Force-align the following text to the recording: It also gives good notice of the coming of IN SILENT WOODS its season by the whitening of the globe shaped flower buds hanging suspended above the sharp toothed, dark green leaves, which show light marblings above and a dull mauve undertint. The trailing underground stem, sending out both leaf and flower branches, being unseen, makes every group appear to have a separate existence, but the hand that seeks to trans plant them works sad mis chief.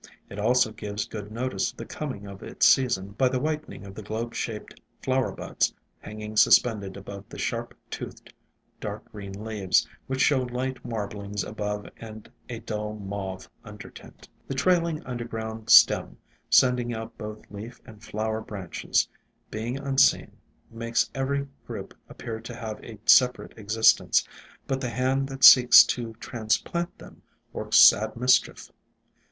It 0.31 0.39
also 0.39 0.71
gives 0.71 1.05
good 1.07 1.31
notice 1.31 1.69
of 1.69 1.77
the 1.77 1.85
coming 1.85 2.25
of 2.25 2.41
IN 2.41 2.41
SILENT 2.41 2.41
WOODS 2.47 2.53
its 2.53 2.65
season 2.67 3.09
by 3.11 3.29
the 3.29 3.39
whitening 3.39 3.85
of 3.85 3.93
the 3.93 4.01
globe 4.01 4.33
shaped 4.33 4.81
flower 5.03 5.31
buds 5.31 5.75
hanging 5.99 6.35
suspended 6.37 6.97
above 6.97 7.25
the 7.29 7.37
sharp 7.37 7.77
toothed, 7.91 8.33
dark 8.79 9.11
green 9.11 9.43
leaves, 9.43 9.87
which 10.07 10.19
show 10.19 10.41
light 10.41 10.83
marblings 10.83 11.43
above 11.43 11.85
and 11.97 12.31
a 12.49 12.57
dull 12.61 12.95
mauve 12.95 13.47
undertint. 13.63 14.27
The 14.47 14.55
trailing 14.55 15.03
underground 15.03 15.69
stem, 15.69 16.17
sending 16.49 16.95
out 16.95 17.15
both 17.15 17.43
leaf 17.51 17.79
and 17.85 18.03
flower 18.03 18.41
branches, 18.41 19.07
being 19.51 19.77
unseen, 19.77 20.31
makes 20.71 21.11
every 21.13 21.47
group 21.67 21.93
appear 22.09 22.39
to 22.41 22.55
have 22.55 22.83
a 22.83 22.97
separate 23.05 23.55
existence, 23.55 24.27
but 24.65 24.81
the 24.81 24.89
hand 24.89 25.29
that 25.29 25.43
seeks 25.43 25.83
to 25.83 26.13
trans 26.19 26.57
plant 26.57 26.97
them 26.97 27.21
works 27.53 27.77
sad 27.77 28.17
mis 28.17 28.39
chief. 28.39 28.71